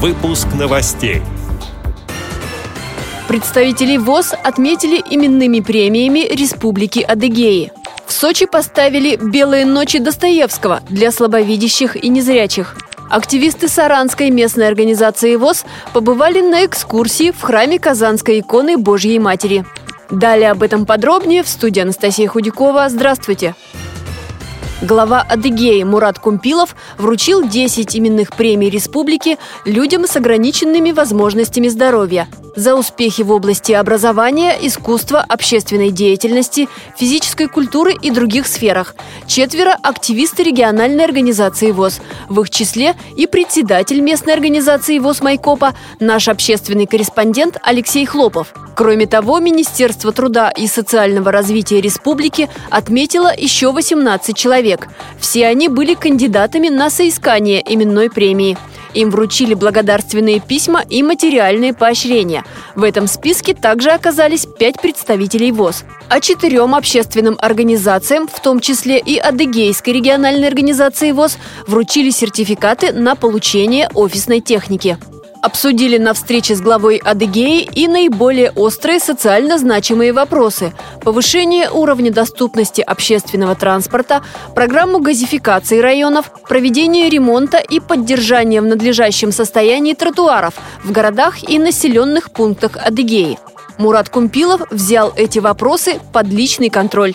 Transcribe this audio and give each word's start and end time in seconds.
Выпуск 0.00 0.46
новостей. 0.56 1.22
Представителей 3.26 3.98
ВОЗ 3.98 4.32
отметили 4.44 5.02
именными 5.10 5.58
премиями 5.58 6.20
Республики 6.20 7.00
Адыгеи. 7.00 7.72
В 8.06 8.12
Сочи 8.12 8.46
поставили 8.46 9.16
«Белые 9.16 9.66
ночи 9.66 9.98
Достоевского» 9.98 10.82
для 10.88 11.10
слабовидящих 11.10 11.96
и 11.96 12.10
незрячих. 12.10 12.76
Активисты 13.10 13.66
Саранской 13.66 14.30
местной 14.30 14.68
организации 14.68 15.34
ВОЗ 15.34 15.64
побывали 15.92 16.42
на 16.42 16.64
экскурсии 16.64 17.32
в 17.32 17.40
храме 17.42 17.80
Казанской 17.80 18.38
иконы 18.38 18.76
Божьей 18.76 19.18
Матери. 19.18 19.64
Далее 20.12 20.52
об 20.52 20.62
этом 20.62 20.86
подробнее 20.86 21.42
в 21.42 21.48
студии 21.48 21.80
Анастасия 21.80 22.28
Худякова. 22.28 22.88
Здравствуйте! 22.88 23.56
Глава 24.80 25.26
Адыгеи 25.28 25.82
Мурат 25.82 26.20
Кумпилов 26.20 26.76
вручил 26.98 27.42
10 27.42 27.96
именных 27.96 28.30
премий 28.30 28.70
республики 28.70 29.36
людям 29.64 30.06
с 30.06 30.14
ограниченными 30.14 30.92
возможностями 30.92 31.66
здоровья 31.66 32.28
за 32.58 32.74
успехи 32.74 33.22
в 33.22 33.30
области 33.30 33.72
образования, 33.72 34.56
искусства, 34.60 35.24
общественной 35.28 35.90
деятельности, 35.90 36.68
физической 36.96 37.46
культуры 37.46 37.94
и 37.94 38.10
других 38.10 38.48
сферах. 38.48 38.96
Четверо– 39.28 39.76
активисты 39.82 40.42
региональной 40.42 41.04
организации 41.04 41.70
ВОЗ. 41.70 42.00
В 42.28 42.40
их 42.40 42.50
числе 42.50 42.96
и 43.16 43.28
председатель 43.28 44.00
местной 44.00 44.34
организации 44.34 44.98
ВОЗ 44.98 45.20
Майкопа, 45.22 45.74
наш 46.00 46.26
общественный 46.26 46.86
корреспондент 46.86 47.58
Алексей 47.62 48.04
Хлопов. 48.06 48.52
Кроме 48.74 49.06
того, 49.06 49.38
Министерство 49.38 50.12
труда 50.12 50.50
и 50.50 50.66
социального 50.66 51.32
развития 51.32 51.80
республики 51.80 52.48
отметило 52.70 53.32
еще 53.36 53.72
18 53.72 54.36
человек. 54.36 54.67
Все 55.18 55.46
они 55.46 55.68
были 55.68 55.94
кандидатами 55.94 56.68
на 56.68 56.90
соискание 56.90 57.62
именной 57.64 58.10
премии. 58.10 58.56
Им 58.94 59.10
вручили 59.10 59.54
благодарственные 59.54 60.40
письма 60.40 60.82
и 60.88 61.02
материальные 61.02 61.74
поощрения. 61.74 62.44
В 62.74 62.82
этом 62.82 63.06
списке 63.06 63.54
также 63.54 63.90
оказались 63.90 64.46
пять 64.46 64.80
представителей 64.80 65.52
ВОЗ. 65.52 65.84
А 66.08 66.20
четырем 66.20 66.74
общественным 66.74 67.36
организациям, 67.40 68.26
в 68.26 68.40
том 68.40 68.60
числе 68.60 68.98
и 68.98 69.18
Адыгейской 69.18 69.92
региональной 69.92 70.48
организации 70.48 71.12
ВОЗ, 71.12 71.38
вручили 71.66 72.10
сертификаты 72.10 72.92
на 72.92 73.14
получение 73.14 73.88
офисной 73.94 74.40
техники. 74.40 74.96
Обсудили 75.40 75.98
на 75.98 76.14
встрече 76.14 76.56
с 76.56 76.60
главой 76.60 76.96
Адыгеи 76.96 77.62
и 77.62 77.86
наиболее 77.86 78.50
острые 78.50 78.98
социально 78.98 79.56
значимые 79.58 80.12
вопросы– 80.12 80.72
повышение 81.04 81.70
уровня 81.70 82.10
доступности 82.12 82.80
общественного 82.80 83.54
транспорта, 83.54 84.22
программу 84.56 84.98
газификации 84.98 85.78
районов, 85.78 86.32
проведение 86.48 87.08
ремонта 87.08 87.58
и 87.58 87.78
поддержание 87.78 88.60
в 88.60 88.66
надлежащем 88.66 89.30
состоянии 89.30 89.94
тротуаров 89.94 90.54
в 90.82 90.90
городах 90.90 91.48
и 91.48 91.58
населенных 91.60 92.32
пунктах 92.32 92.76
Адыгеи. 92.76 93.38
Мурат 93.78 94.08
Кумпилов 94.08 94.62
взял 94.72 95.12
эти 95.16 95.38
вопросы 95.38 96.00
под 96.12 96.26
личный 96.26 96.68
контроль. 96.68 97.14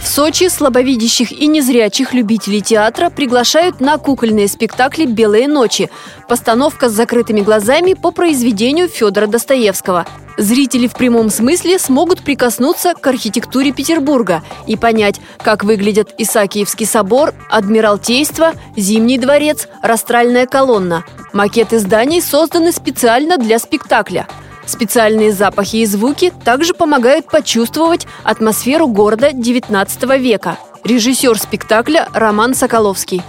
В 0.00 0.06
Сочи 0.06 0.48
слабовидящих 0.48 1.32
и 1.32 1.46
незрячих 1.46 2.14
любителей 2.14 2.60
театра 2.60 3.10
приглашают 3.10 3.80
на 3.80 3.98
кукольные 3.98 4.48
спектакли 4.48 5.06
«Белые 5.06 5.48
ночи»– 5.48 5.90
постановка 6.28 6.88
с 6.88 6.92
закрытыми 6.92 7.40
глазами 7.40 7.94
по 7.94 8.10
произведению 8.10 8.88
Федора 8.88 9.26
Достоевского. 9.26 10.06
Зрители 10.36 10.86
в 10.86 10.94
прямом 10.94 11.30
смысле 11.30 11.80
смогут 11.80 12.22
прикоснуться 12.22 12.94
к 12.94 13.04
архитектуре 13.06 13.72
Петербурга 13.72 14.42
и 14.68 14.76
понять, 14.76 15.20
как 15.42 15.64
выглядят 15.64 16.14
Исаакиевский 16.16 16.86
собор, 16.86 17.34
Адмиралтейство, 17.50 18.52
Зимний 18.76 19.18
дворец, 19.18 19.66
Растральная 19.82 20.46
колонна. 20.46 21.04
Макеты 21.32 21.80
зданий 21.80 22.22
созданы 22.22 22.70
специально 22.70 23.36
для 23.36 23.58
спектакля– 23.58 24.28
Специальные 24.68 25.32
запахи 25.32 25.76
и 25.76 25.86
звуки 25.86 26.30
также 26.44 26.74
помогают 26.74 27.24
почувствовать 27.30 28.06
атмосферу 28.22 28.86
города 28.86 29.30
XIX 29.30 30.18
века. 30.18 30.58
Режиссер 30.84 31.36
спектакля 31.38 32.06
Роман 32.14 32.52
Соколовский. 32.52 33.22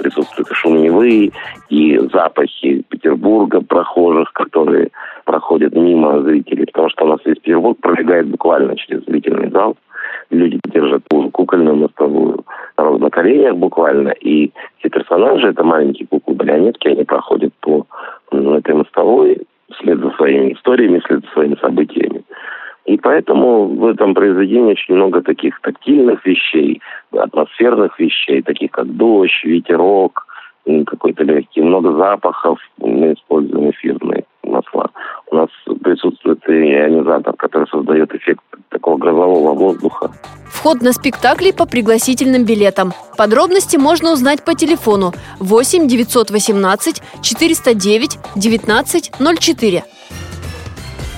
Присутствуют 0.00 0.48
и 1.06 1.32
и 1.68 1.98
запахи 2.12 2.82
Петербурга, 2.88 3.60
прохожих, 3.60 4.32
которые 4.32 4.88
проходят 5.24 5.72
мимо 5.72 6.20
зрителей, 6.22 6.66
потому 6.66 6.90
что 6.90 7.04
у 7.04 7.08
нас 7.10 7.20
весь 7.24 7.38
Петербург 7.38 7.78
пролегает 7.80 8.26
буквально 8.26 8.76
через 8.76 9.04
зрительный 9.04 9.50
зал. 9.50 9.76
Люди 10.30 10.58
держат 10.64 11.04
кукольную 11.32 11.76
мостовую 11.76 12.44
на 12.76 13.08
коленях 13.08 13.54
буквально, 13.54 14.08
и 14.08 14.50
все 14.78 14.88
персонажи, 14.88 15.46
это 15.46 15.62
маленькие 15.62 16.08
куклы-марионетки, 16.08 16.88
они 16.88 17.04
проходят 17.04 17.54
по 17.60 17.86
этой 18.32 18.74
мостовой, 18.74 19.42
вслед 19.72 19.98
за 19.98 20.10
своими 20.12 20.52
историями, 20.52 21.00
вслед 21.00 21.24
за 21.24 21.30
своими 21.32 21.56
событиями. 21.56 22.22
И 22.84 22.96
поэтому 22.96 23.66
в 23.68 23.86
этом 23.86 24.14
произведении 24.14 24.72
очень 24.72 24.94
много 24.94 25.22
таких 25.22 25.60
тактильных 25.60 26.24
вещей, 26.26 26.80
атмосферных 27.12 27.98
вещей, 27.98 28.42
таких 28.42 28.72
как 28.72 28.88
дождь, 28.96 29.44
ветерок, 29.44 30.26
какой-то 30.86 31.24
легкий, 31.24 31.62
много 31.62 31.92
запахов. 31.92 32.58
Мы 32.78 33.12
используем 33.14 33.70
эфирные 33.70 34.24
масла. 34.42 34.90
У 35.30 35.36
нас 35.36 35.48
присутствует 35.82 36.40
и 36.48 36.52
ионизатор, 36.52 37.34
который 37.34 37.68
создает 37.68 38.14
эффект 38.14 38.42
такого 38.68 38.98
грозового 38.98 39.54
воздуха. 39.54 40.10
Вход 40.62 40.80
на 40.80 40.92
спектакли 40.92 41.50
по 41.50 41.66
пригласительным 41.66 42.44
билетам. 42.44 42.94
Подробности 43.16 43.76
можно 43.76 44.12
узнать 44.12 44.44
по 44.44 44.54
телефону 44.54 45.12
8 45.40 45.88
918 45.88 47.02
409 47.20 48.18
19 48.36 49.12
04. 49.40 49.84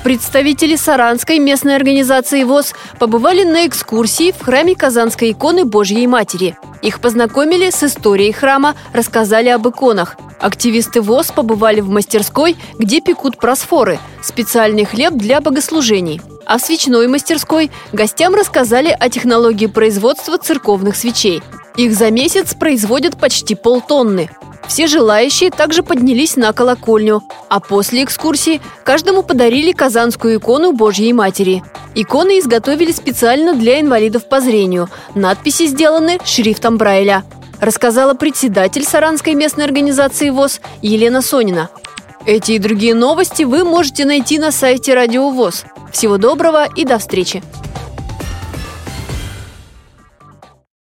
Представители 0.03 0.77
Саранской 0.77 1.41
местной 1.41 1.77
организации 1.77 2.43
ВОЗ 2.43 2.72
побывали 2.99 3.44
на 3.44 3.66
экскурсии 3.66 4.32
в 4.32 4.43
храме 4.43 4.75
Казанской 4.75 5.32
иконы 5.32 5.66
Божьей 5.66 6.06
Матери. 6.06 6.56
Их 6.81 7.00
познакомили 7.03 7.69
с 7.69 7.82
историей 7.82 8.32
храма, 8.32 8.75
рассказали 8.94 9.50
об 9.50 9.69
иконах. 9.69 10.16
Активисты 10.41 11.03
ВОЗ 11.03 11.32
побывали 11.32 11.82
в 11.82 11.91
мастерской, 11.91 12.56
где 12.78 13.03
пекут 13.03 13.37
просфоры– 13.37 13.99
специальный 14.22 14.87
хлеб 14.87 15.12
для 15.12 15.43
богослужений– 15.43 16.22
а 16.47 16.59
в 16.59 16.62
свечной 16.62 17.06
мастерской 17.09 17.71
гостям 17.93 18.34
рассказали 18.34 18.97
о 18.99 19.09
технологии 19.09 19.66
производства 19.66 20.38
церковных 20.38 20.97
свечей. 20.97 21.43
Их 21.77 21.94
за 21.94 22.10
месяц 22.10 22.55
производят 22.55 23.16
почти 23.19 23.55
полтонны. 23.55 24.31
Все 24.69 24.87
желающие 24.87 25.50
также 25.50 25.82
поднялись 25.82 26.37
на 26.37 26.53
колокольню, 26.53 27.22
а 27.49 27.60
после 27.60 28.05
экскурсии 28.05 28.60
каждому 28.84 29.22
подарили 29.22 29.72
казанскую 29.72 30.38
икону 30.38 30.72
Божьей 30.72 31.12
Матери. 31.12 31.62
Иконы 31.94 32.38
изготовили 32.38 32.93
специально 32.93 33.55
для 33.55 33.81
инвалидов 33.81 34.28
по 34.28 34.41
зрению. 34.41 34.88
Надписи 35.15 35.66
сделаны 35.66 36.19
шрифтом 36.25 36.78
Брайля. 36.78 37.25
Рассказала 37.61 38.15
председатель 38.15 38.84
Саранской 38.84 39.34
местной 39.34 39.65
организации 39.65 40.31
ВОЗ 40.31 40.61
Елена 40.82 41.22
Сонина. 41.22 41.69
Эти 42.26 42.53
и 42.53 42.59
другие 42.59 42.94
новости 42.94 43.43
вы 43.43 43.65
можете 43.65 44.06
найти 44.06 44.38
на 44.38 44.50
сайте 44.50 44.94
Радио 44.94 45.31
ВОЗ. 45.31 45.65
Всего 45.94 46.19
доброго 46.19 46.66
и 46.75 46.84
до 46.84 46.99
встречи! 46.99 47.41